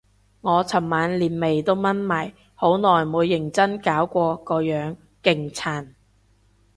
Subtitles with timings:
[0.41, 5.89] 我尋晚連眉都掹埋，好耐冇認真搞過個樣，勁殘